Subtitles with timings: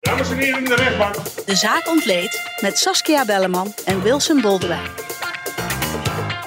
[0.00, 1.14] Dames en heren in de rechtbank.
[1.46, 4.90] De zaak ontleed met Saskia Belleman en Wilson Boldewijn.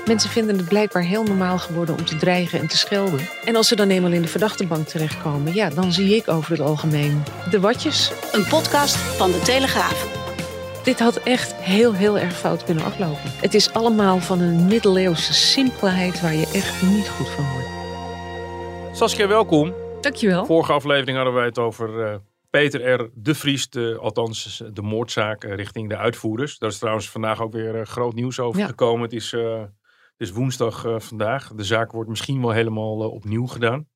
[0.06, 3.20] Mensen vinden het blijkbaar heel normaal geworden om te dreigen en te schelden.
[3.46, 6.60] En als ze dan eenmaal in de verdachtebank terechtkomen, ja, dan zie ik over het
[6.60, 8.12] algemeen de watjes.
[8.32, 10.22] Een podcast van de Telegraaf.
[10.84, 13.32] Dit had echt heel, heel erg fout kunnen aflopen.
[13.42, 17.68] Het is allemaal van een middeleeuwse simpelheid waar je echt niet goed van wordt.
[18.98, 19.74] Saskia, welkom.
[20.02, 20.46] Dankjewel.
[20.46, 22.16] Vorige aflevering hadden wij het over uh,
[22.60, 23.10] Peter R.
[23.14, 26.58] de Vries, de, althans de moordzaak uh, richting de uitvoerders.
[26.58, 28.68] Daar is trouwens vandaag ook weer uh, groot nieuws over ja.
[28.68, 29.02] gekomen.
[29.02, 31.54] Het is, het is woensdag vandaag.
[31.56, 33.88] De zaak wordt misschien wel helemaal opnieuw gedaan.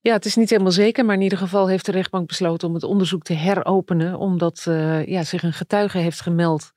[0.00, 2.74] Ja, het is niet helemaal zeker, maar in ieder geval heeft de rechtbank besloten om
[2.74, 4.62] het onderzoek te heropenen, omdat
[5.06, 6.72] ja, zich een getuige heeft gemeld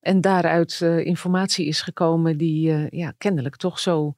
[0.00, 4.14] en daaruit informatie is gekomen die ja, kennelijk toch zo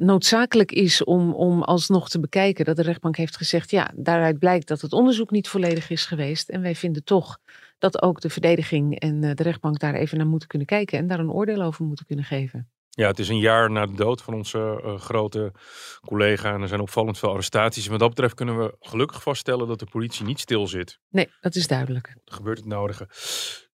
[0.00, 2.64] noodzakelijk is om, om alsnog te bekijken.
[2.64, 6.48] Dat de rechtbank heeft gezegd, ja, daaruit blijkt dat het onderzoek niet volledig is geweest.
[6.48, 7.38] En wij vinden toch
[7.78, 11.18] dat ook de verdediging en de rechtbank daar even naar moeten kunnen kijken en daar
[11.18, 12.70] een oordeel over moeten kunnen geven.
[12.90, 15.52] Ja, het is een jaar na de dood van onze uh, grote
[16.00, 17.84] collega en er zijn opvallend veel arrestaties.
[17.84, 20.98] En wat dat betreft kunnen we gelukkig vaststellen dat de politie niet stil zit.
[21.08, 22.06] Nee, dat is duidelijk.
[22.24, 23.08] Er gebeurt het nodige.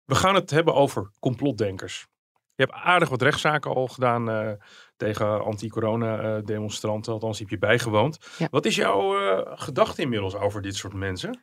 [0.05, 2.07] We gaan het hebben over complotdenkers.
[2.55, 4.51] Je hebt aardig wat rechtszaken al gedaan uh,
[5.01, 7.13] tegen anti-corona-demonstranten.
[7.13, 8.17] Althans, die heb je bijgewoond.
[8.37, 8.47] Ja.
[8.51, 11.41] Wat is jouw uh, gedachte inmiddels over dit soort mensen?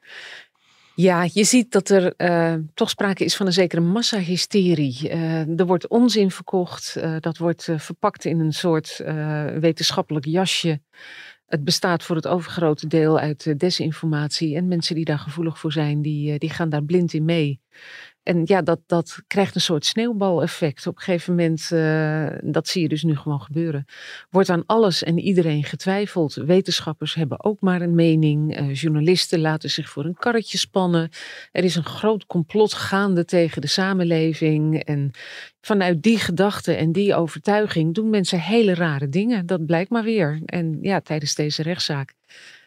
[0.95, 4.99] Ja, je ziet dat er uh, toch sprake is van een zekere massahysterie.
[5.03, 6.97] Uh, er wordt onzin verkocht.
[6.99, 9.03] Uh, dat wordt verpakt in een soort
[9.61, 10.81] wetenschappelijk jasje.
[11.47, 14.57] Het bestaat voor het overgrote deel uit desinformatie.
[14.57, 17.61] En mensen die daar gevoelig voor zijn, die, die gaan daar blind in mee.
[18.23, 20.87] En ja, dat, dat krijgt een soort sneeuwbaleffect.
[20.87, 23.85] Op een gegeven moment, uh, dat zie je dus nu gewoon gebeuren,
[24.31, 26.35] wordt aan alles en iedereen getwijfeld.
[26.35, 28.61] Wetenschappers hebben ook maar een mening.
[28.61, 31.11] Uh, journalisten laten zich voor een karretje spannen.
[31.53, 34.85] Er is een groot complot gaande tegen de samenleving.
[34.85, 35.11] En
[35.61, 39.47] vanuit die gedachte en die overtuiging doen mensen hele rare dingen.
[39.47, 40.41] Dat blijkt maar weer.
[40.45, 42.15] En ja, tijdens deze rechtszaak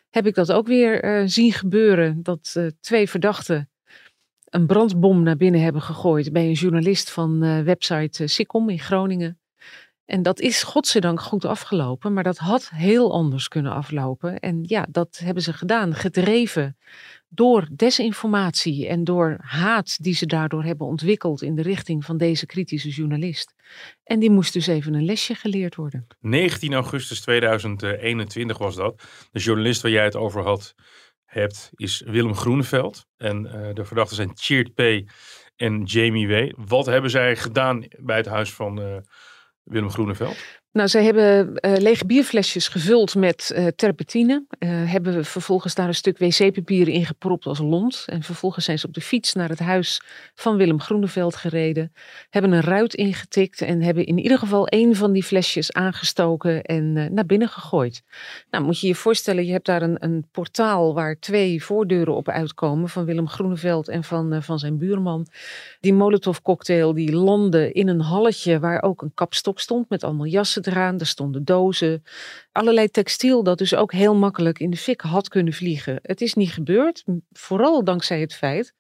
[0.09, 2.23] heb ik dat ook weer uh, zien gebeuren.
[2.23, 3.70] Dat twee verdachten
[4.51, 9.39] een brandbom naar binnen hebben gegooid bij een journalist van uh, website uh, in Groningen.
[10.05, 14.39] En dat is godzijdank goed afgelopen, maar dat had heel anders kunnen aflopen.
[14.39, 16.77] En ja, dat hebben ze gedaan, gedreven
[17.29, 22.45] door desinformatie en door haat die ze daardoor hebben ontwikkeld in de richting van deze
[22.45, 23.53] kritische journalist.
[24.03, 26.07] En die moest dus even een lesje geleerd worden.
[26.19, 29.03] 19 augustus 2021 was dat.
[29.31, 30.75] De journalist waar jij het over had,
[31.31, 33.05] hebt, is Willem Groeneveld.
[33.17, 35.11] En uh, de verdachten zijn Cheert P.
[35.55, 36.51] en Jamie W.
[36.67, 38.97] Wat hebben zij gedaan bij het huis van uh,
[39.63, 40.60] Willem Groeneveld?
[40.73, 44.45] Nou, ze hebben uh, lege bierflesjes gevuld met uh, terpentine.
[44.59, 48.03] Uh, hebben vervolgens daar een stuk wc-papier in gepropt als lont.
[48.05, 50.01] En vervolgens zijn ze op de fiets naar het huis
[50.35, 51.93] van Willem Groeneveld gereden.
[52.29, 57.13] Hebben een ruit ingetikt en hebben in ieder geval één van die flesjes aangestoken en
[57.13, 58.03] naar binnen gegooid.
[58.49, 62.29] Nou, moet je je voorstellen, je hebt daar een, een portaal waar twee voordeuren op
[62.29, 62.89] uitkomen.
[62.89, 65.27] Van Willem Groeneveld en van, van zijn buurman.
[65.79, 70.25] Die Molotov cocktail die landde in een halletje waar ook een kapstok stond met allemaal
[70.25, 72.03] jassen eraan, er stonden dozen,
[72.51, 75.99] allerlei textiel dat dus ook heel makkelijk in de fik had kunnen vliegen.
[76.01, 78.73] Het is niet gebeurd, vooral dankzij het feit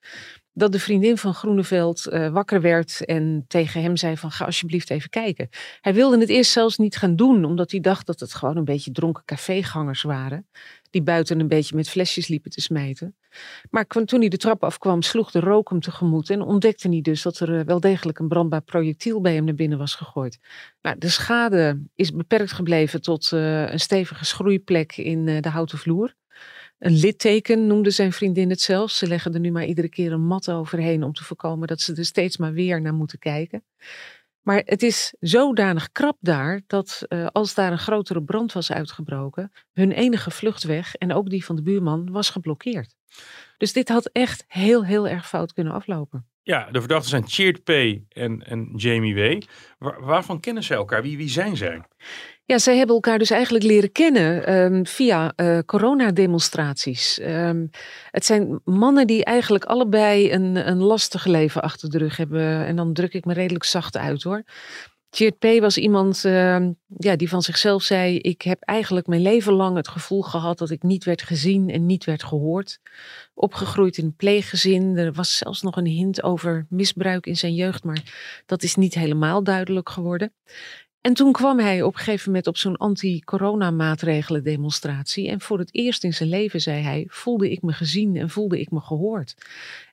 [0.53, 4.89] dat de vriendin van Groeneveld uh, wakker werd en tegen hem zei van ga alsjeblieft
[4.89, 5.49] even kijken.
[5.81, 8.65] Hij wilde het eerst zelfs niet gaan doen, omdat hij dacht dat het gewoon een
[8.65, 10.47] beetje dronken cafégangers waren,
[10.89, 13.15] die buiten een beetje met flesjes liepen te smijten.
[13.69, 17.21] Maar toen hij de trap afkwam, sloeg de rook hem tegemoet en ontdekte hij dus
[17.21, 20.39] dat er uh, wel degelijk een brandbaar projectiel bij hem naar binnen was gegooid.
[20.81, 26.15] Nou, de schade is beperkt gebleven tot uh, een stevige schroeiplek in de houten vloer.
[26.81, 28.97] Een litteken noemde zijn vriendin het zelfs.
[28.97, 31.95] Ze leggen er nu maar iedere keer een mat overheen om te voorkomen dat ze
[31.95, 33.63] er steeds maar weer naar moeten kijken.
[34.41, 39.51] Maar het is zodanig krap daar dat uh, als daar een grotere brand was uitgebroken,
[39.73, 42.95] hun enige vluchtweg en ook die van de buurman was geblokkeerd.
[43.57, 46.25] Dus dit had echt heel, heel erg fout kunnen aflopen.
[46.43, 47.69] Ja, de verdachten zijn Cheert P.
[47.69, 49.41] en, en Jamie W.
[49.77, 51.01] Waar, waarvan kennen zij elkaar?
[51.01, 51.81] Wie, wie zijn zij?
[52.51, 57.19] Ja, zij hebben elkaar dus eigenlijk leren kennen ehm, via uh, coronademonstraties.
[57.21, 57.69] Um,
[58.11, 62.65] het zijn mannen die eigenlijk allebei een, een lastig leven achter de rug hebben.
[62.65, 64.43] En dan druk ik me redelijk zacht uit hoor.
[65.09, 65.45] Geert P.
[65.59, 69.87] was iemand uh, ja, die van zichzelf zei: Ik heb eigenlijk mijn leven lang het
[69.87, 72.79] gevoel gehad dat ik niet werd gezien en niet werd gehoord.
[73.33, 74.97] Opgegroeid in een pleeggezin.
[74.97, 78.93] Er was zelfs nog een hint over misbruik in zijn jeugd, maar dat is niet
[78.93, 80.33] helemaal duidelijk geworden.
[81.01, 85.29] En toen kwam hij op een gegeven moment op zo'n anti-corona-maatregelen demonstratie.
[85.29, 88.59] En voor het eerst in zijn leven, zei hij, voelde ik me gezien en voelde
[88.59, 89.35] ik me gehoord.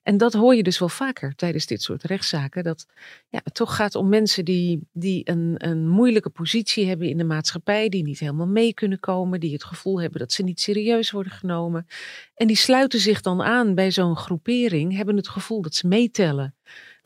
[0.03, 2.65] En dat hoor je dus wel vaker tijdens dit soort rechtszaken.
[2.65, 2.87] Dat
[3.29, 7.25] ja, het toch gaat om mensen die, die een, een moeilijke positie hebben in de
[7.25, 7.89] maatschappij.
[7.89, 9.41] Die niet helemaal mee kunnen komen.
[9.41, 11.87] Die het gevoel hebben dat ze niet serieus worden genomen.
[12.35, 14.97] En die sluiten zich dan aan bij zo'n groepering.
[14.97, 16.55] Hebben het gevoel dat ze meetellen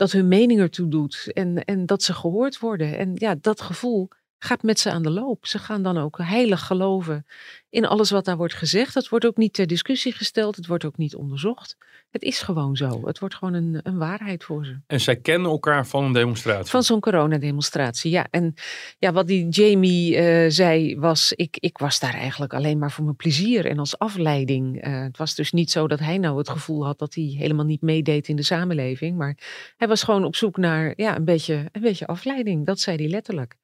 [0.02, 2.98] dat hun mening ertoe doet en, en dat ze gehoord worden.
[2.98, 4.08] En ja, dat gevoel
[4.42, 5.46] gaat met ze aan de loop.
[5.46, 7.26] Ze gaan dan ook heilig geloven
[7.70, 8.94] in alles wat daar wordt gezegd.
[8.94, 11.76] Dat wordt ook niet ter discussie gesteld, het wordt ook niet onderzocht.
[12.10, 13.06] Het is gewoon zo.
[13.06, 14.76] Het wordt gewoon een, een waarheid voor ze.
[14.86, 16.70] En zij kennen elkaar van een demonstratie?
[16.70, 18.26] Van zo'n coronademonstratie, ja.
[18.30, 18.54] En
[18.98, 23.04] ja, wat die Jamie uh, zei was, ik, ik was daar eigenlijk alleen maar voor
[23.04, 24.86] mijn plezier en als afleiding.
[24.86, 27.64] Uh, het was dus niet zo dat hij nou het gevoel had dat hij helemaal
[27.64, 29.16] niet meedeed in de samenleving.
[29.16, 29.36] Maar
[29.76, 32.66] hij was gewoon op zoek naar ja, een, beetje, een beetje afleiding.
[32.66, 33.60] Dat zei hij letterlijk.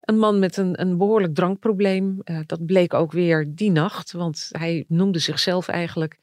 [0.00, 2.20] Een man met een, een behoorlijk drankprobleem.
[2.24, 6.18] Uh, dat bleek ook weer die nacht, want hij noemde zichzelf eigenlijk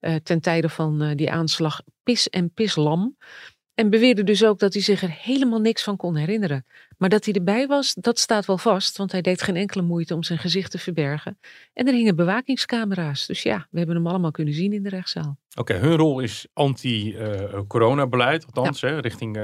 [0.00, 3.16] uh, ten tijde van uh, die aanslag pis en pislam.
[3.74, 6.66] En beweerde dus ook dat hij zich er helemaal niks van kon herinneren.
[6.98, 10.14] Maar dat hij erbij was, dat staat wel vast, want hij deed geen enkele moeite
[10.14, 11.38] om zijn gezicht te verbergen.
[11.72, 13.26] En er hingen bewakingscamera's.
[13.26, 15.38] Dus ja, we hebben hem allemaal kunnen zien in de rechtszaal.
[15.58, 18.88] Oké, hun rol is anti-coronabeleid, althans, ja.
[18.88, 19.34] hè, richting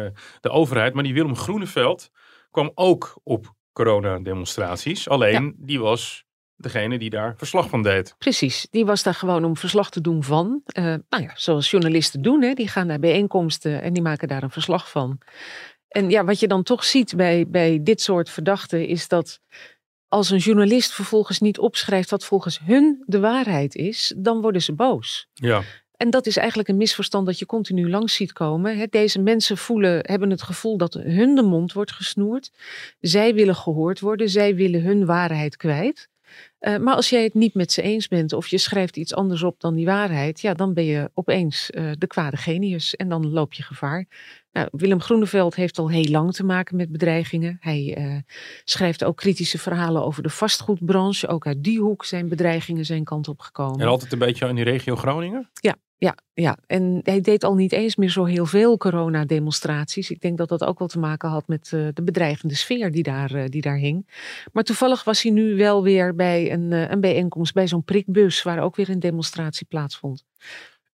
[0.40, 0.94] de overheid.
[0.94, 2.10] Maar die Willem Groeneveld
[2.50, 5.08] kwam ook op coronademonstraties.
[5.08, 6.24] Alleen die was
[6.56, 8.14] degene die daar verslag van deed.
[8.18, 10.62] Precies, die was daar gewoon om verslag te doen van.
[10.78, 12.52] Uh, nou ja, zoals journalisten doen, hè.
[12.54, 15.18] die gaan naar bijeenkomsten en die maken daar een verslag van.
[15.88, 19.40] En ja, wat je dan toch ziet bij, bij dit soort verdachten is dat
[20.08, 24.72] als een journalist vervolgens niet opschrijft wat volgens hun de waarheid is, dan worden ze
[24.72, 25.28] boos.
[25.34, 25.62] Ja.
[25.96, 28.90] En dat is eigenlijk een misverstand dat je continu langs ziet komen.
[28.90, 32.50] Deze mensen voelen, hebben het gevoel dat hun de mond wordt gesnoerd.
[33.00, 36.08] Zij willen gehoord worden, zij willen hun waarheid kwijt.
[36.60, 39.42] Uh, maar als jij het niet met ze eens bent of je schrijft iets anders
[39.42, 43.30] op dan die waarheid, ja, dan ben je opeens uh, de kwade genius en dan
[43.30, 44.06] loop je gevaar.
[44.56, 47.56] Nou, Willem Groeneveld heeft al heel lang te maken met bedreigingen.
[47.60, 48.16] Hij uh,
[48.64, 51.28] schrijft ook kritische verhalen over de vastgoedbranche.
[51.28, 53.80] Ook uit die hoek zijn bedreigingen zijn kant op gekomen.
[53.80, 55.50] En altijd een beetje in die regio Groningen?
[55.52, 60.10] Ja, ja, ja, en hij deed al niet eens meer zo heel veel coronademonstraties.
[60.10, 63.02] Ik denk dat dat ook wel te maken had met uh, de bedreigende sfeer die
[63.02, 64.06] daar, uh, die daar hing.
[64.52, 68.42] Maar toevallig was hij nu wel weer bij een, uh, een bijeenkomst, bij zo'n prikbus,
[68.42, 70.24] waar ook weer een demonstratie plaatsvond.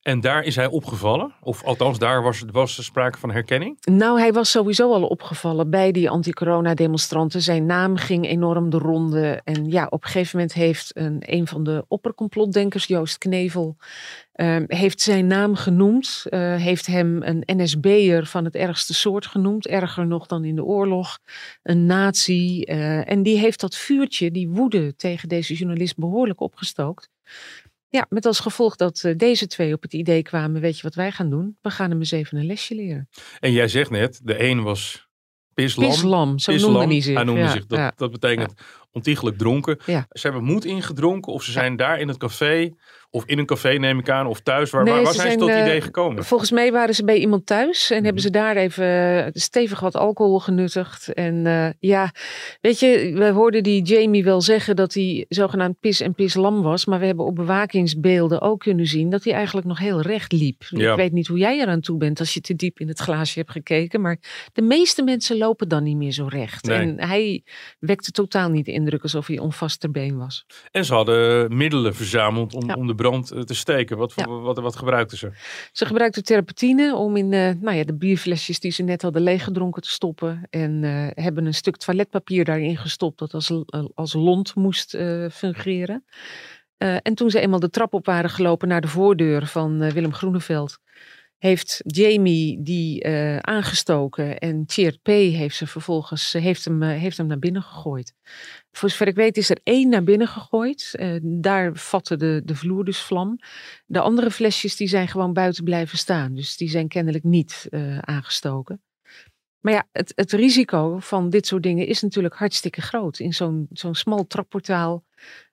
[0.08, 1.32] En daar is hij opgevallen?
[1.40, 2.22] Of althans, daar
[2.52, 3.76] was, er sprake van herkenning?
[3.80, 7.42] Nou, hij was sowieso al opgevallen bij die anti-corona-demonstranten.
[7.42, 9.40] Zijn naam ging enorm de ronde.
[9.44, 13.76] En ja, op een gegeven moment heeft een, een van de oppercomplotdenkers, Joost Knevel,
[14.34, 16.26] uh, heeft zijn naam genoemd.
[16.30, 19.66] Uh, heeft hem een NSB'er van het ergste soort genoemd.
[19.66, 21.18] Erger nog dan in de oorlog.
[21.62, 22.62] Een nazi.
[22.64, 27.10] Uh, en die heeft dat vuurtje, die woede tegen deze journalist behoorlijk opgestookt.
[27.90, 30.94] Ja, met als gevolg dat uh, deze twee op het idee kwamen, weet je wat
[30.94, 31.58] wij gaan doen?
[31.60, 33.08] We gaan hem eens even een lesje leren.
[33.40, 35.08] En jij zegt net, de een was
[35.54, 35.88] pislam.
[35.88, 36.72] Pislam, zo pislam.
[36.72, 37.14] noemde hij zich.
[37.14, 37.66] Hij noemde ja, zich.
[37.66, 38.64] Dat, ja, dat betekent ja.
[38.92, 39.78] Ontiegelijk dronken.
[39.84, 42.70] Ze hebben moed ingedronken of ze zijn daar in het café
[43.10, 44.70] of in een café neem ik aan, of thuis.
[44.70, 46.24] Waar, nee, waar, waar zijn ze tot het idee gekomen?
[46.24, 48.04] Volgens mij waren ze bij iemand thuis en mm.
[48.04, 51.12] hebben ze daar even uh, stevig wat alcohol genuttigd.
[51.12, 52.12] En uh, ja,
[52.60, 56.62] weet je, we hoorden die Jamie wel zeggen dat hij zogenaamd pis en pis lam
[56.62, 56.84] was.
[56.84, 60.62] Maar we hebben op bewakingsbeelden ook kunnen zien dat hij eigenlijk nog heel recht liep.
[60.68, 60.90] Ja.
[60.90, 63.38] Ik weet niet hoe jij eraan toe bent als je te diep in het glaasje
[63.38, 64.00] hebt gekeken.
[64.00, 64.18] Maar
[64.52, 66.64] de meeste mensen lopen dan niet meer zo recht.
[66.64, 66.78] Nee.
[66.78, 67.44] En hij
[67.78, 70.46] wekte totaal niet de indruk alsof hij onvast ter been was.
[70.70, 72.74] En ze hadden middelen verzameld om, ja.
[72.74, 73.96] om de brand te steken.
[73.96, 74.26] Wat, ja.
[74.26, 75.30] wat, wat, gebruikten ze?
[75.72, 79.82] Ze gebruikten terpentine om in uh, nou ja, de bierflesjes die ze net hadden leeggedronken
[79.82, 80.46] te stoppen.
[80.50, 83.52] En uh, hebben een stuk toiletpapier daarin gestopt dat als,
[83.94, 86.04] als lont moest uh, fungeren.
[86.78, 90.78] en toen ze eenmaal de trap op waren gelopen naar de voordeur van Willem Groeneveld,
[91.38, 95.06] heeft Jamie die uh, aangestoken en Cheert P.
[95.06, 98.14] heeft ze vervolgens heeft hem, uh, heeft hem naar binnen gegooid.
[98.70, 100.94] Voor zover ik weet is er één naar binnen gegooid.
[101.22, 103.38] Daar vatte de, de vloer dus vlam.
[103.86, 106.34] De andere flesjes die zijn gewoon buiten blijven staan.
[106.34, 107.68] Dus die zijn kennelijk niet
[108.00, 108.82] aangestoken.
[109.60, 113.18] Maar ja, het, het risico van dit soort dingen is natuurlijk hartstikke groot.
[113.18, 115.04] In zo'n zo'n smal trapportaal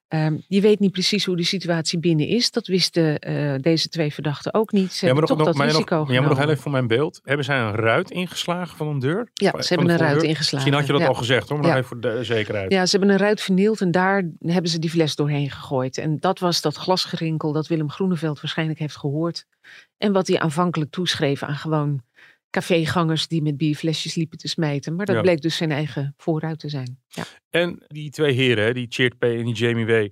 [0.09, 2.51] Um, je weet niet precies hoe de situatie binnen is.
[2.51, 4.93] Dat wisten uh, deze twee verdachten ook niet.
[4.93, 6.87] Ze ja, maar toch nog, dat risico nog, Ja, maar nog heel even voor mijn
[6.87, 7.19] beeld.
[7.23, 9.29] Hebben zij een ruit ingeslagen van een deur?
[9.33, 10.55] Ja, ze hebben een ruit ingeslagen.
[10.55, 11.07] Misschien had je dat ja.
[11.07, 11.75] al gezegd hoor, maar ja.
[11.75, 12.71] even voor de zekerheid.
[12.71, 15.97] Ja, ze hebben een ruit vernield en daar hebben ze die fles doorheen gegooid.
[15.97, 19.45] En dat was dat glasgerinkel dat Willem Groeneveld waarschijnlijk heeft gehoord.
[19.97, 22.01] En wat hij aanvankelijk toeschreef aan gewoon
[22.59, 24.95] cafégangers die met bierflesjes liepen te smijten.
[24.95, 26.99] Maar dat bleek dus zijn eigen vooruit te zijn.
[27.07, 27.23] Ja.
[27.49, 29.23] En die twee heren, die Cheert P.
[29.23, 30.07] en die Jamie W.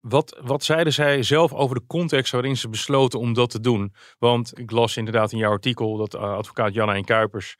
[0.00, 3.92] Wat, wat zeiden zij zelf over de context waarin ze besloten om dat te doen?
[4.18, 7.56] Want ik las inderdaad in jouw artikel dat uh, advocaat Janna en Kuipers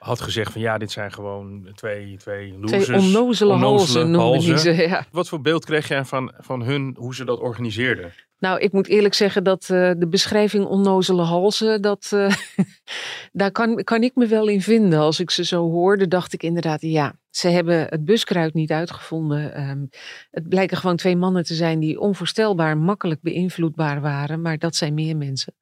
[0.00, 2.84] had gezegd van ja, dit zijn gewoon twee, twee losers.
[2.84, 5.06] Twee onnozele, onnozele halzen, ze, ja.
[5.10, 8.12] Wat voor beeld kreeg jij van, van hun, hoe ze dat organiseerden?
[8.38, 12.34] Nou, ik moet eerlijk zeggen dat uh, de beschrijving onnozele halzen, dat, uh,
[13.32, 14.98] daar kan, kan ik me wel in vinden.
[14.98, 19.68] Als ik ze zo hoorde, dacht ik inderdaad, ja, ze hebben het buskruid niet uitgevonden.
[19.68, 19.88] Um,
[20.30, 24.94] het blijken gewoon twee mannen te zijn die onvoorstelbaar makkelijk beïnvloedbaar waren, maar dat zijn
[24.94, 25.54] meer mensen.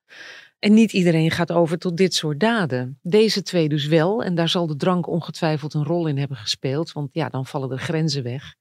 [0.58, 2.98] En niet iedereen gaat over tot dit soort daden.
[3.02, 6.92] Deze twee dus wel, en daar zal de drank ongetwijfeld een rol in hebben gespeeld,
[6.92, 8.54] want ja, dan vallen de grenzen weg.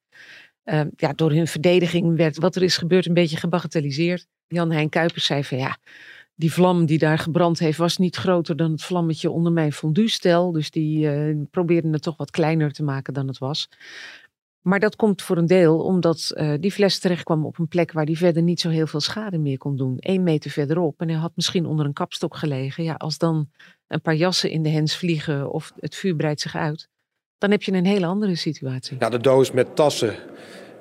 [0.66, 4.28] Uh, ja, door hun verdediging werd wat er is gebeurd een beetje gebagatelliseerd.
[4.48, 5.78] Jan Hein Kuipers zei van ja,
[6.36, 10.52] die vlam die daar gebrand heeft was niet groter dan het vlammetje onder mijn fondue-stel.
[10.52, 13.70] Dus die uh, probeerden het toch wat kleiner te maken dan het was.
[14.68, 17.92] Maar dat komt voor een deel omdat uh, die fles terecht kwam op een plek
[17.92, 19.96] waar die verder niet zo heel veel schade meer kon doen.
[20.00, 21.02] Eén meter verderop.
[21.02, 22.84] En hij had misschien onder een kapstok gelegen.
[22.84, 23.50] Ja, als dan
[23.88, 26.90] een paar jassen in de hens vliegen of het vuur breidt zich uit,
[27.38, 28.98] dan heb je een hele andere situatie.
[29.00, 30.16] Ja, de doos met tassen,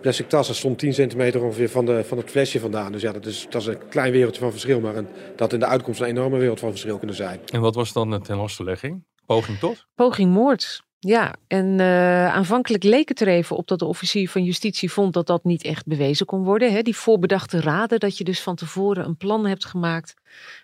[0.01, 2.93] plastic tassen, stond 10 centimeter ongeveer van, de, van het flesje vandaan.
[2.93, 4.81] Dus ja, dat is, dat is een klein wereldje van verschil.
[4.81, 7.41] Maar een, dat in de uitkomst een enorme wereld van verschil kunnen zijn.
[7.53, 9.05] En wat was dan de ten lastenlegging?
[9.27, 9.87] Poging tot?
[9.95, 10.86] Poging moord.
[11.07, 15.13] Ja, en uh, aanvankelijk leek het er even op dat de officier van justitie vond
[15.13, 16.73] dat dat niet echt bewezen kon worden.
[16.73, 16.83] Hè?
[16.83, 20.15] Die voorbedachte raden, dat je dus van tevoren een plan hebt gemaakt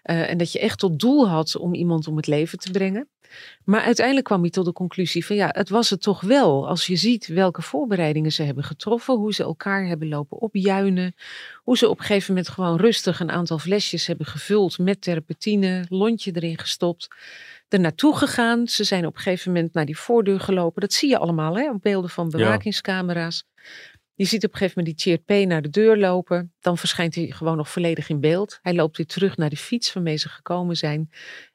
[0.04, 3.08] uh, en dat je echt tot doel had om iemand om het leven te brengen.
[3.64, 6.68] Maar uiteindelijk kwam hij tot de conclusie van ja, het was het toch wel.
[6.68, 11.14] Als je ziet welke voorbereidingen ze hebben getroffen, hoe ze elkaar hebben lopen opjuinen,
[11.62, 15.84] hoe ze op een gegeven moment gewoon rustig een aantal flesjes hebben gevuld met terpentine,
[15.88, 17.08] lontje erin gestopt
[17.72, 18.68] er naartoe gegaan.
[18.68, 20.80] Ze zijn op een gegeven moment naar die voordeur gelopen.
[20.80, 23.44] Dat zie je allemaal hè, op beelden van bewakingscamera's.
[24.14, 26.52] Je ziet op een gegeven moment die P naar de deur lopen.
[26.60, 28.58] Dan verschijnt hij gewoon nog volledig in beeld.
[28.62, 31.10] Hij loopt weer terug naar de fiets waarmee ze gekomen zijn.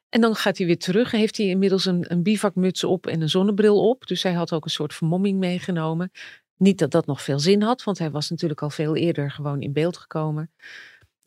[0.08, 3.30] En dan gaat hij weer terug heeft hij inmiddels een, een bivakmuts op en een
[3.30, 4.06] zonnebril op.
[4.06, 6.10] Dus hij had ook een soort vermomming meegenomen.
[6.56, 9.60] Niet dat dat nog veel zin had, want hij was natuurlijk al veel eerder gewoon
[9.60, 10.50] in beeld gekomen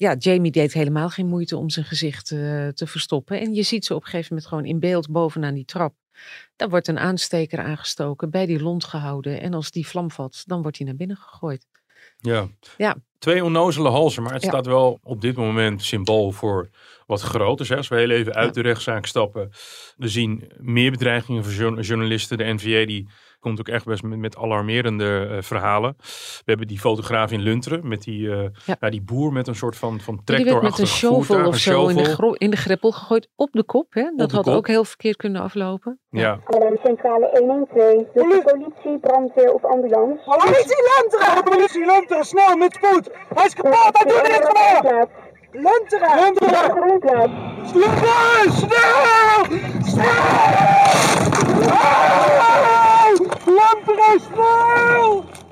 [0.01, 3.39] ja, Jamie deed helemaal geen moeite om zijn gezicht uh, te verstoppen.
[3.39, 5.95] En je ziet ze op een gegeven moment gewoon in beeld bovenaan die trap.
[6.55, 9.41] Daar wordt een aansteker aangestoken, bij die lont gehouden.
[9.41, 11.67] En als die vlam vat, dan wordt hij naar binnen gegooid.
[12.21, 12.47] Ja.
[12.77, 12.95] ja.
[13.19, 16.69] Twee onnozele halzen, maar het staat wel op dit moment symbool voor
[17.05, 17.69] wat groters.
[17.69, 17.75] Hè?
[17.75, 19.51] Als we heel even uit de rechtszaak stappen.
[19.97, 22.37] We zien meer bedreigingen voor journalisten.
[22.37, 23.07] De NVA die
[23.41, 25.95] komt ook echt best met, met alarmerende uh, verhalen.
[25.97, 28.75] We hebben die fotograaf in Lunteren met die, uh, ja.
[28.79, 28.89] ja.
[28.89, 31.87] die boer met een soort van, van tractor Die werd met een shovel of zo
[31.87, 33.93] in de, in de greppel gegooid op de kop.
[33.93, 34.11] Hè?
[34.15, 34.53] Dat had kop.
[34.53, 35.99] ook heel verkeerd kunnen aflopen.
[36.09, 36.21] Ja.
[36.21, 36.39] ja.
[36.83, 40.23] Centrale 112, dus politie, brandweer of ambulance.
[40.23, 41.43] Politie Lunteren!
[41.43, 43.09] Politie Lunteren, snel met spoed!
[43.33, 45.07] Hij is kapot, hij doet niks meer!
[45.51, 46.33] Lunteren!
[46.39, 47.31] Lunteren!
[47.65, 48.09] Snel!
[49.83, 50.41] Snel!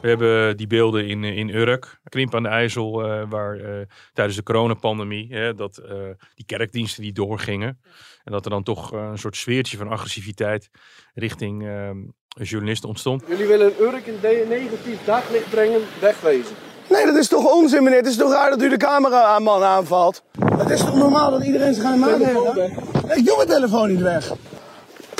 [0.01, 4.37] We hebben die beelden in, in Urk, Krimp aan de IJssel, uh, waar uh, tijdens
[4.37, 5.89] de coronapandemie, hè, dat uh,
[6.35, 7.81] die kerkdiensten die doorgingen.
[8.23, 10.69] En dat er dan toch een soort sfeertje van agressiviteit
[11.13, 11.67] richting
[12.27, 13.23] journalisten ontstond.
[13.27, 16.55] Jullie willen Urk een negatief daglicht brengen, wegwezen.
[16.89, 17.97] Nee, dat is toch onzin, meneer.
[17.99, 20.23] Het is toch raar dat u de cameraman aanvalt?
[20.57, 23.17] Het is toch normaal dat iedereen zich aan de maat heeft?
[23.17, 24.27] Ik doe mijn telefoon niet weg.
[24.27, 24.35] Hé,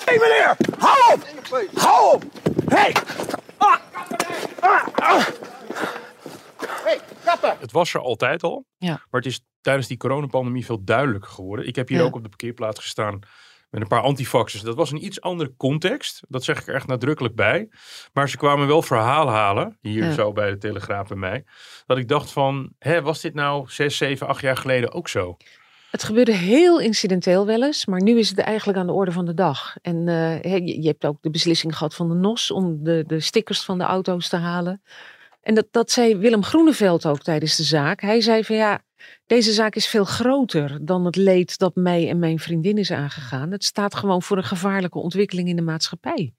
[0.06, 0.56] hey, meneer!
[0.78, 1.28] Hou op!
[1.74, 2.24] Hou op!
[2.70, 2.78] Hé!
[2.78, 2.94] Hey.
[3.58, 3.80] Ah.
[4.60, 4.88] Ah.
[4.96, 5.28] Ah.
[6.84, 7.58] Hey, kappen!
[7.60, 8.90] Het was er altijd al, ja.
[8.90, 11.68] maar het is tijdens die coronapandemie veel duidelijker geworden.
[11.68, 12.04] Ik heb hier ja.
[12.04, 13.20] ook op de parkeerplaats gestaan
[13.70, 14.64] met een paar antifaxers.
[14.64, 16.22] Dat was een iets andere context.
[16.28, 17.70] Dat zeg ik er echt nadrukkelijk bij.
[18.14, 20.12] Maar ze kwamen wel verhaal halen, hier ja.
[20.12, 21.46] zo bij de Telegraaf bij mij.
[21.86, 25.38] Dat ik dacht van, hè, was dit nou zes, zeven, acht jaar geleden ook zo?
[25.92, 29.26] Het gebeurde heel incidenteel wel eens, maar nu is het eigenlijk aan de orde van
[29.26, 29.76] de dag.
[29.82, 33.64] En uh, je, hebt ook de beslissing gehad van de NOS om de, de stickers
[33.64, 34.82] van de auto's te halen.
[35.42, 38.02] En dat, dat zei Willem Groeneveld ook tijdens de zaak.
[38.02, 38.82] Hij zei van ja,
[39.26, 43.52] deze zaak is veel groter dan het leed dat mij en mijn vriendin is aangegaan.
[43.52, 46.34] Het staat gewoon voor een gevaarlijke ontwikkeling in de maatschappij.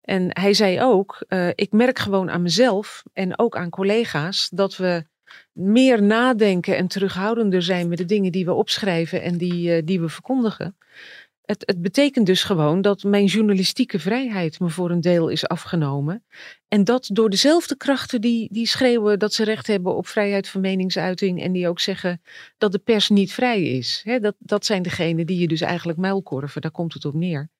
[0.00, 4.76] En hij zei ook, uh, ik merk gewoon aan mezelf en ook aan collega's dat
[4.76, 5.04] we
[5.52, 10.00] meer nadenken en terughoudender zijn met de dingen die we opschrijven en die, uh, die
[10.00, 10.76] we verkondigen.
[11.44, 16.24] Het, het, betekent dus gewoon dat mijn journalistieke vrijheid me voor een deel is afgenomen.
[16.68, 20.60] En dat door dezelfde krachten die, die schreeuwen dat ze recht hebben op vrijheid van
[20.60, 21.42] meningsuiting.
[21.42, 22.22] En die ook zeggen
[22.58, 24.04] dat de pers niet vrij is.
[24.20, 27.50] dat, dat zijn degenen die je dus eigenlijk muilkorven, daar komt het op neer.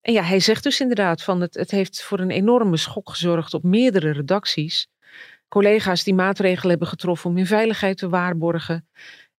[0.00, 3.54] En ja, hij zegt dus inderdaad van het, het heeft voor een enorme schok gezorgd
[3.54, 4.88] op meerdere redacties.
[5.50, 8.88] Collega's die maatregelen hebben getroffen om hun veiligheid te waarborgen.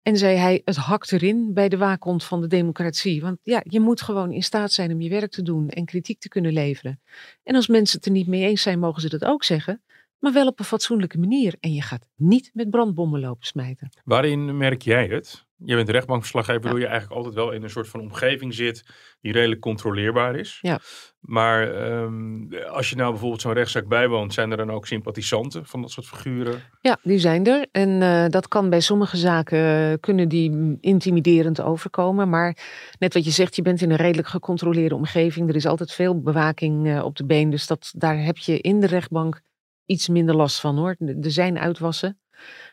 [0.01, 3.21] En zei hij, het hakt erin bij de waakhond van de democratie.
[3.21, 6.19] Want ja, je moet gewoon in staat zijn om je werk te doen en kritiek
[6.19, 7.01] te kunnen leveren.
[7.43, 9.81] En als mensen het er niet mee eens zijn, mogen ze dat ook zeggen.
[10.21, 11.55] Maar wel op een fatsoenlijke manier.
[11.59, 13.89] En je gaat niet met brandbommen lopen smijten.
[14.03, 15.45] Waarin merk jij het?
[15.63, 18.85] Je bent rechtbankverslaggever, waardoor je eigenlijk altijd wel in een soort van omgeving zit
[19.21, 20.59] die redelijk controleerbaar is.
[20.61, 20.79] Ja.
[21.19, 25.81] Maar ehm, als je nou bijvoorbeeld zo'n rechtszaak bijwoont, zijn er dan ook sympathisanten van
[25.81, 26.61] dat soort figuren?
[26.81, 27.67] Ja, die zijn er.
[27.71, 32.29] En uh, dat kan bij sommige zaken, uh, kunnen die intimiderend overkomen.
[32.29, 32.57] Maar
[32.99, 35.49] net wat je zegt, je bent in een redelijk gecontroleerde omgeving.
[35.49, 37.49] Er is altijd veel bewaking uh, op de been.
[37.49, 39.41] Dus dat, daar heb je in de rechtbank
[39.85, 40.95] iets minder last van hoor.
[40.99, 42.19] Er zijn uitwassen.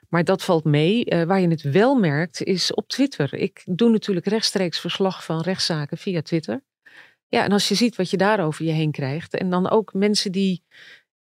[0.09, 1.11] Maar dat valt mee.
[1.11, 3.35] Uh, waar je het wel merkt is op Twitter.
[3.35, 6.63] Ik doe natuurlijk rechtstreeks verslag van rechtszaken via Twitter.
[7.29, 9.35] Ja, en als je ziet wat je daar over je heen krijgt.
[9.35, 10.63] En dan ook mensen die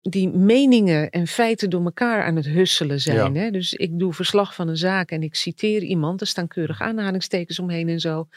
[0.03, 3.37] die meningen en feiten door elkaar aan het husselen zijn.
[3.37, 3.51] Hè?
[3.51, 6.21] Dus ik doe verslag van een zaak en ik citeer iemand.
[6.21, 8.29] Er staan keurig aanhalingstekens omheen en zo.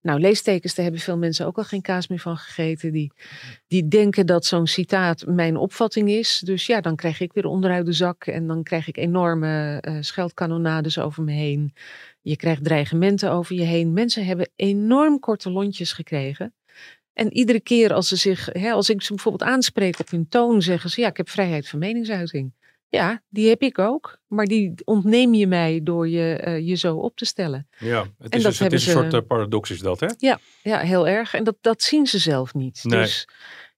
[0.00, 2.92] Nou, leestekens, daar hebben veel mensen ook al geen kaas meer van gegeten.
[2.92, 3.12] Die,
[3.66, 6.42] die denken dat zo'n citaat mijn opvatting is.
[6.44, 8.26] Dus ja, dan krijg ik weer onderuit de zak.
[8.26, 11.72] En dan krijg ik enorme uh, scheldkanonades over me heen.
[12.20, 13.92] Je krijgt dreigementen over je heen.
[13.92, 16.54] Mensen hebben enorm korte lontjes gekregen.
[17.14, 20.62] En iedere keer als ze zich, hè, als ik ze bijvoorbeeld aanspreek op hun toon,
[20.62, 22.52] zeggen ze: Ja, ik heb vrijheid van meningsuiting.
[22.88, 24.18] Ja, die heb ik ook.
[24.26, 27.68] Maar die ontneem je mij door je, uh, je zo op te stellen.
[27.78, 30.06] Ja, het is, dus, het is een soort uh, paradox, is dat, hè?
[30.18, 31.34] Ja, ja, heel erg.
[31.34, 32.80] En dat, dat zien ze zelf niet.
[32.82, 33.00] Nee.
[33.00, 33.28] Dus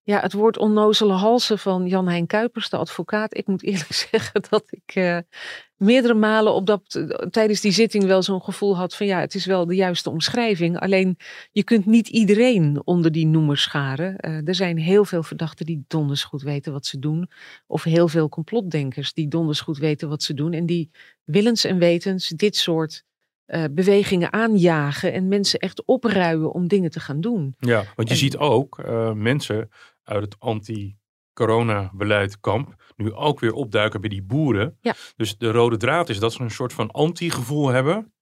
[0.06, 3.36] ja, het woord onnozele halsen van Jan-Hein Kuipers, de advocaat.
[3.36, 5.18] Ik moet eerlijk zeggen dat ik uh,
[5.76, 9.46] meerdere malen op dat, tijdens die zitting wel zo'n gevoel had van ja, het is
[9.46, 10.78] wel de juiste omschrijving.
[10.78, 11.16] Alleen
[11.52, 14.16] je kunt niet iedereen onder die noemer scharen.
[14.20, 17.30] Uh, er zijn heel veel verdachten die donders goed weten wat ze doen.
[17.66, 20.52] Of heel veel complotdenkers die donders goed weten wat ze doen.
[20.52, 20.90] En die
[21.24, 23.04] willens en wetens dit soort
[23.46, 27.54] uh, bewegingen aanjagen en mensen echt opruien om dingen te gaan doen.
[27.58, 29.70] Ja, want je en, ziet ook uh, mensen
[30.06, 34.78] uit het anti-corona-beleid kamp nu ook weer opduiken bij die boeren.
[34.80, 34.94] Ja.
[35.16, 38.14] Dus de rode draad is dat ze een soort van anti-gevoel hebben.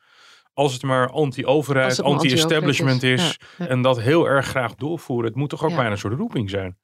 [0.53, 3.23] Als het maar anti-overheid, anti-establishment anti is.
[3.23, 3.71] is ja, ja.
[3.71, 5.27] En dat heel erg graag doorvoeren.
[5.27, 6.79] Het moet toch ook bijna een soort roeping zijn.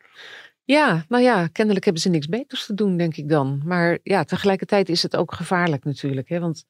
[0.64, 3.62] Ja, nou ja, kennelijk hebben ze niks beters te doen, denk ik dan.
[3.64, 6.28] Maar ja, tegelijkertijd is het ook gevaarlijk natuurlijk.
[6.28, 6.40] Hè?
[6.40, 6.64] Want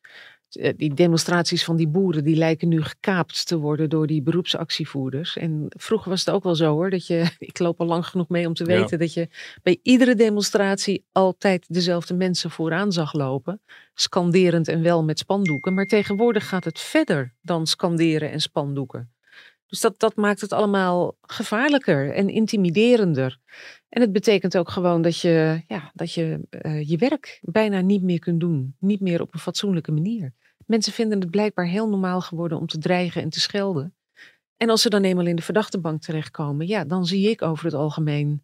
[0.77, 5.37] die demonstraties van die boeren, die lijken nu gekaapt te worden door die beroepsactievoerders.
[5.37, 8.29] En vroeger was het ook wel zo hoor, dat je, ik loop al lang genoeg
[8.29, 8.97] mee om te weten, ja.
[8.97, 9.29] dat je
[9.63, 13.61] bij iedere demonstratie altijd dezelfde mensen vooraan zag lopen.
[13.95, 15.75] Scanderend en wel met spandoeken.
[15.75, 19.11] Maar tegenwoordig gaat het verder dan scanderen en spandoeken.
[19.71, 23.39] Dus dat, dat maakt het allemaal gevaarlijker en intimiderender.
[23.89, 28.03] En het betekent ook gewoon dat je ja, dat je, uh, je werk bijna niet
[28.03, 28.77] meer kunt doen.
[28.79, 30.33] Niet meer op een fatsoenlijke manier.
[30.67, 33.95] Mensen vinden het blijkbaar heel normaal geworden om te dreigen en te schelden.
[34.57, 37.75] En als ze dan eenmaal in de verdachtebank terechtkomen, ja, dan zie ik over het
[37.75, 38.43] algemeen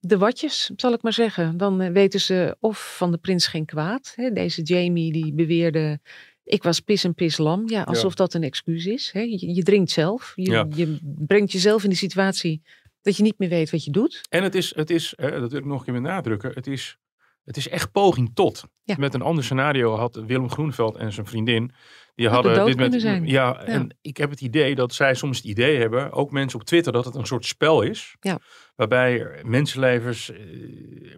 [0.00, 1.56] de watjes, zal ik maar zeggen.
[1.56, 4.14] Dan uh, weten ze of van de prins geen kwaad.
[4.32, 6.00] Deze Jamie die beweerde
[6.50, 7.68] ik was pis en pis lam.
[7.68, 8.16] Ja, alsof ja.
[8.16, 9.10] dat een excuus is.
[9.12, 9.20] Hè?
[9.20, 10.32] Je, je, drinkt zelf.
[10.34, 10.66] Je, ja.
[10.74, 12.62] je, brengt jezelf in de situatie
[13.02, 14.20] dat je niet meer weet wat je doet.
[14.28, 16.98] En het is, het is dat wil ik nog een keer benadrukken, het is,
[17.44, 18.64] het is echt poging tot.
[18.84, 18.94] Ja.
[18.98, 21.72] Met een ander scenario had Willem Groenveld en zijn vriendin,
[22.14, 23.00] die hadden dit met.
[23.00, 23.26] Zijn.
[23.26, 26.66] Ja, en ik heb het idee dat zij soms het idee hebben, ook mensen op
[26.66, 28.16] Twitter, dat het een soort spel is.
[28.20, 28.38] Ja.
[28.76, 30.38] Waarbij mensenlevens eh,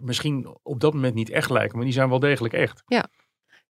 [0.01, 2.83] misschien op dat moment niet echt lijken, maar die zijn wel degelijk echt.
[2.85, 3.09] Ja.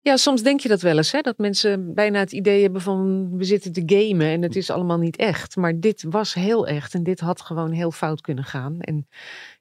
[0.05, 1.21] Ja, soms denk je dat wel eens, hè?
[1.21, 4.99] dat mensen bijna het idee hebben van we zitten te gamen en het is allemaal
[4.99, 5.57] niet echt.
[5.57, 8.81] Maar dit was heel echt en dit had gewoon heel fout kunnen gaan.
[8.81, 9.09] En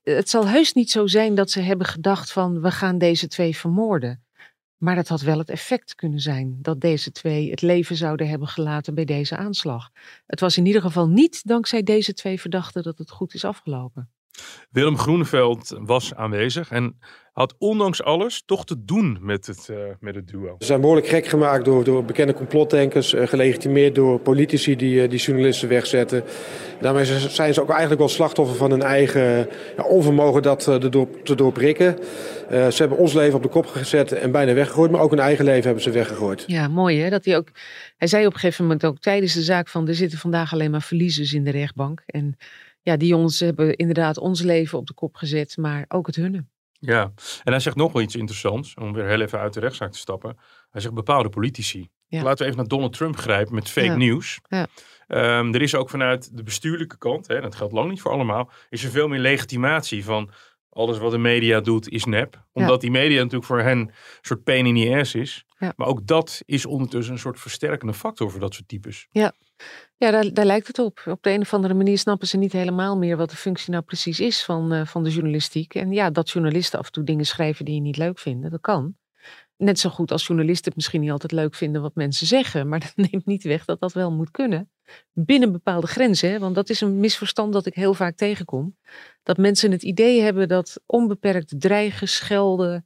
[0.04, 3.56] het zal heus niet zo zijn dat ze hebben gedacht van we gaan deze twee
[3.56, 4.24] vermoorden.
[4.78, 8.48] Maar dat had wel het effect kunnen zijn dat deze twee het leven zouden hebben
[8.48, 9.90] gelaten bij deze aanslag.
[10.26, 14.10] Het was in ieder geval niet dankzij deze twee verdachten dat het goed is afgelopen.
[14.70, 16.96] Willem Groeneveld was aanwezig en
[17.32, 20.56] had ondanks alles toch te doen met het, uh, met het duo.
[20.60, 25.10] Ze zijn behoorlijk gek gemaakt door, door bekende complotdenkers, uh, gelegitimeerd door politici die, uh,
[25.10, 26.24] die journalisten wegzetten.
[26.82, 31.36] Daarmee zijn ze ook eigenlijk wel slachtoffer van hun eigen ja, onvermogen dat door, te
[31.36, 31.98] doorprikken.
[32.50, 35.46] ze hebben ons leven op de kop gezet en bijna weggegooid, maar ook hun eigen
[35.46, 36.44] leven hebben ze weggegooid.
[36.48, 37.10] Ja, mooi hè.
[37.10, 37.48] Dat hij, ook,
[37.98, 40.72] hij zei op een gegeven moment ook tijdens de zaak van er zitten vandaag alleen
[40.72, 42.02] maar verliezers in de rechtbank.
[42.06, 42.38] En
[42.82, 46.46] ja, die jongens hebben inderdaad ons leven op de kop gezet, maar ook het hunne.
[46.80, 47.12] Ja,
[47.44, 49.98] en hij zegt nog wel iets interessants, om weer heel even uit de rechtszaak te
[49.98, 50.38] stappen.
[50.70, 51.90] Hij zegt bepaalde politici.
[52.08, 54.40] Laten we even naar Donald Trump grijpen met fake news.
[54.48, 54.68] Ja.
[55.08, 58.52] Um, er is ook vanuit de bestuurlijke kant, hè, dat geldt lang niet voor allemaal,
[58.70, 60.30] is er veel meer legitimatie van
[60.74, 62.46] alles wat de media doet is nep.
[62.54, 65.46] Omdat die media natuurlijk voor hen een soort pain in the ass is.
[65.76, 69.08] Maar ook dat is ondertussen een soort versterkende factor voor dat soort types.
[69.12, 69.34] Ja,
[69.98, 71.02] ja daar, daar lijkt het op.
[71.06, 73.84] Op de een of andere manier snappen ze niet helemaal meer wat de functie nou
[73.84, 75.76] precies is van, uh, van de journalistiek.
[75.76, 78.62] En ja, dat journalisten af en toe dingen schrijven die je niet leuk vinden, dat
[78.62, 78.96] kan.
[79.62, 82.68] Net zo goed als journalisten het misschien niet altijd leuk vinden wat mensen zeggen.
[82.68, 84.70] Maar dat neemt niet weg dat dat wel moet kunnen.
[85.14, 86.32] Binnen bepaalde grenzen.
[86.32, 86.40] Hè?
[86.40, 88.78] Want dat is een misverstand dat ik heel vaak tegenkom.
[89.24, 92.86] Dat mensen het idee hebben dat onbeperkt dreigen, schelden,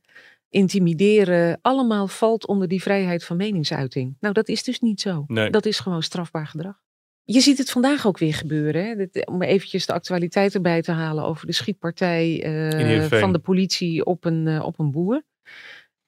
[0.49, 4.17] intimideren, allemaal valt onder die vrijheid van meningsuiting.
[4.19, 5.23] Nou, dat is dus niet zo.
[5.27, 5.49] Nee.
[5.49, 6.83] Dat is gewoon strafbaar gedrag.
[7.23, 8.85] Je ziet het vandaag ook weer gebeuren.
[8.85, 9.21] Hè?
[9.21, 12.45] Om eventjes de actualiteit erbij te halen over de schietpartij
[12.79, 15.23] uh, van de politie op een, uh, op een boer.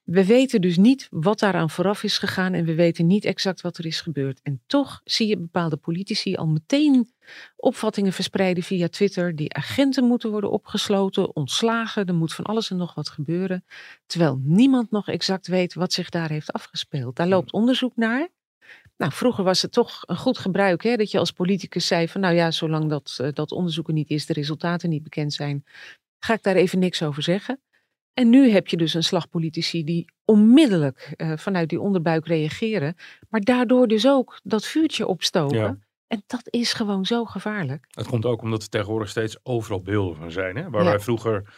[0.08, 3.78] We weten dus niet wat daaraan vooraf is gegaan en we weten niet exact wat
[3.78, 4.40] er is gebeurd.
[4.44, 7.12] En toch zie je bepaalde politici al meteen
[7.56, 9.36] opvattingen verspreiden via Twitter.
[9.36, 13.66] Die agenten moeten worden opgesloten, ontslagen, er moet van alles en nog wat gebeuren.
[14.06, 17.16] Terwijl niemand nog exact weet wat zich daar heeft afgespeeld.
[17.16, 18.28] Daar loopt onderzoek naar.
[18.98, 22.22] Nou, vroeger was het toch een goed gebruik hè, dat je als politicus zei van
[22.22, 25.66] nou ja, zolang dat, uh, dat onderzoek er niet is, de resultaten niet bekend zijn,
[26.20, 27.60] ga ik daar even niks over zeggen.
[28.18, 32.96] En nu heb je dus een slag politici die onmiddellijk uh, vanuit die onderbuik reageren,
[33.30, 35.58] maar daardoor dus ook dat vuurtje opstoken.
[35.58, 35.78] Ja.
[36.08, 37.86] En dat is gewoon zo gevaarlijk.
[37.90, 40.56] Het komt ook omdat er tegenwoordig steeds overal beelden van zijn.
[40.56, 40.70] Hè?
[40.70, 40.90] Waar ja.
[40.90, 41.54] wij vroeger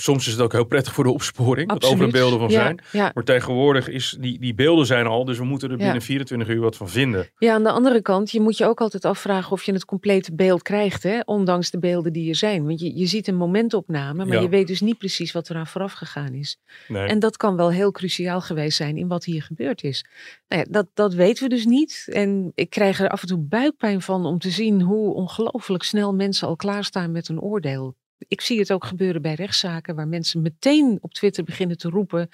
[0.00, 2.80] Soms is het ook heel prettig voor de opsporing, dat overal beelden van zijn.
[2.92, 3.10] Ja.
[3.14, 6.60] Maar tegenwoordig is die, die beelden zijn al, dus we moeten er binnen 24 uur
[6.60, 7.28] wat van vinden.
[7.38, 10.34] Ja, aan de andere kant, je moet je ook altijd afvragen of je het complete
[10.34, 12.66] beeld krijgt, hè, ondanks de beelden die er zijn.
[12.66, 15.66] Want je, je ziet een momentopname, maar je weet dus niet precies wat er aan
[15.66, 16.60] vooraf gegaan is.
[16.88, 17.06] Nee.
[17.06, 20.04] En dat kan wel heel cruciaal geweest zijn in wat hier gebeurd is.
[20.48, 22.08] Nou ja, dat, dat weten we dus niet.
[22.12, 26.14] En ik krijg er af en toe buikpijn van om te zien hoe ongelooflijk snel
[26.14, 30.42] mensen al klaarstaan met een oordeel ik zie het ook gebeuren bij rechtszaken waar mensen
[30.42, 32.28] meteen op Twitter beginnen te roepen.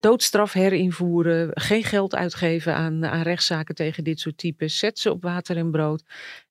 [0.00, 5.22] Doodstraf herinvoeren, geen geld uitgeven aan, aan rechtszaken tegen dit soort types, zet ze op
[5.22, 6.02] water en brood.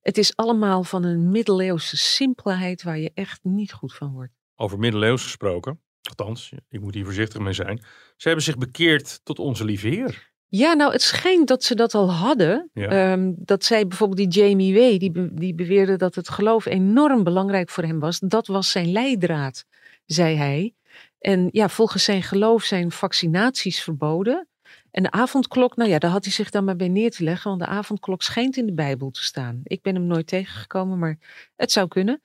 [0.01, 4.31] Het is allemaal van een middeleeuwse simpelheid waar je echt niet goed van wordt.
[4.55, 7.83] Over middeleeuws gesproken, althans, ik moet hier voorzichtig mee zijn.
[8.17, 10.28] Ze hebben zich bekeerd tot onze lieve Heer.
[10.49, 12.69] Ja, nou, het schijnt dat ze dat al hadden.
[12.73, 13.11] Ja.
[13.11, 17.23] Um, dat zij bijvoorbeeld die Jamie Way, die, be die beweerde dat het geloof enorm
[17.23, 18.19] belangrijk voor hem was.
[18.19, 19.65] Dat was zijn leidraad,
[20.05, 20.73] zei hij.
[21.19, 24.47] En ja, volgens zijn geloof zijn vaccinaties verboden.
[24.91, 27.49] En de avondklok, nou ja, daar had hij zich dan maar bij neer te leggen,
[27.49, 29.61] want de avondklok schijnt in de Bijbel te staan.
[29.63, 31.17] Ik ben hem nooit tegengekomen, maar
[31.55, 32.21] het zou kunnen.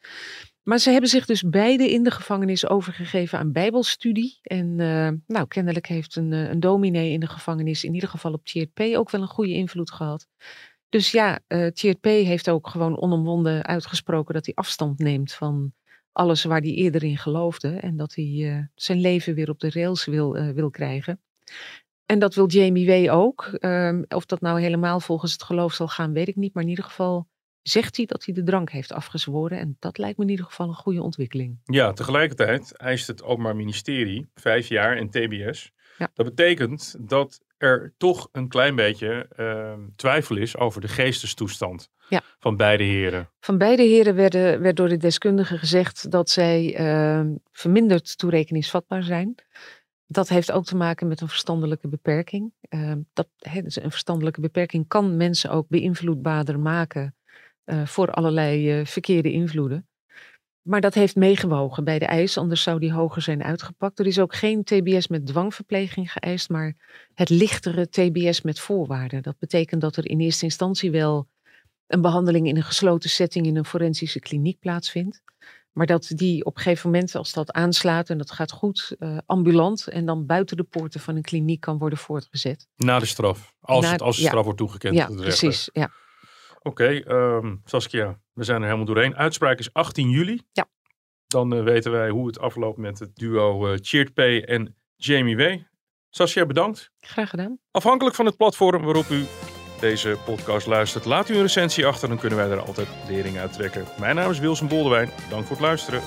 [0.65, 4.39] Maar ze hebben zich dus beide in de gevangenis overgegeven aan bijbelstudie.
[4.43, 8.45] En uh, nou, kennelijk heeft een, een dominee in de gevangenis, in ieder geval op
[8.45, 8.81] Tjeerd P.
[8.81, 10.29] ook wel een goede invloed gehad.
[10.89, 11.69] Dus ja, uh,
[12.01, 12.05] P.
[12.05, 15.73] heeft ook gewoon onomwonden uitgesproken dat hij afstand neemt van
[16.13, 17.69] alles waar hij eerder in geloofde.
[17.69, 21.21] En dat hij zijn leven weer op de rails wil, wil krijgen.
[22.07, 23.45] En dat wil Jamie Way ook.
[23.45, 26.55] Ehm, of dat nou helemaal volgens het geloof zal gaan, weet ik niet.
[26.55, 27.29] Maar in ieder geval
[27.69, 29.59] zegt hij dat hij de drank heeft afgezworen.
[29.59, 31.59] En dat lijkt me in ieder geval een goede ontwikkeling.
[31.65, 35.73] Ja, tegelijkertijd eist het Openbaar Ministerie vijf jaar en TBS.
[35.99, 36.11] Ja.
[36.15, 42.23] Dat betekent dat er toch een klein beetje uh, twijfel is over de geestestoestand ja.
[42.39, 43.31] van beide heren.
[43.41, 49.35] Van beide heren werden, werd door de deskundigen gezegd dat zij uh, verminderd toerekeningsvatbaar zijn.
[50.07, 52.53] Dat heeft ook te maken met een verstandelijke beperking.
[52.69, 57.15] Uh, dat, he, dus een verstandelijke beperking kan mensen ook beïnvloedbaarder maken
[57.67, 59.89] uh, voor allerlei uh, verkeerde invloeden.
[60.63, 63.99] Maar dat heeft meegewogen bij de eis, anders zou die hoger zijn uitgepakt.
[63.99, 66.77] Er is ook geen TBS met dwangverpleging geëist, maar
[67.15, 69.23] het lichtere TBS met voorwaarden.
[69.23, 71.29] Dat betekent dat er in eerste instantie wel
[71.87, 75.23] een behandeling in een gesloten setting in een forensische kliniek plaatsvindt.
[75.73, 79.19] Maar dat die op een gegeven moment, als dat aanslaat en dat gaat goed, uh,
[79.27, 82.67] ambulant en dan buiten de poorten van een kliniek kan worden voortgezet.
[82.77, 84.29] Na de straf, als, Na, het, als de ja.
[84.29, 84.95] straf wordt toegekend.
[84.95, 85.69] Ja, precies.
[85.73, 85.91] Ja.
[86.67, 89.17] Oké, okay, um, Saskia, we zijn er helemaal doorheen.
[89.17, 90.41] Uitspraak is 18 juli.
[90.53, 90.69] Ja.
[91.27, 95.37] Dan eh, weten wij hoe het afloopt met het duo uh, Cheert P en Jamie
[95.37, 95.57] W.
[96.11, 96.91] Sascha, bedankt.
[97.01, 97.59] Graag gedaan.
[97.71, 99.25] Afhankelijk van het platform waarop u
[99.81, 102.09] deze podcast luistert, laat u een recensie achter.
[102.09, 103.85] Dan kunnen wij er altijd lering uit trekken.
[104.01, 105.11] Mijn naam is Wilson Boldewijn.
[105.31, 106.03] Dank voor het luisteren.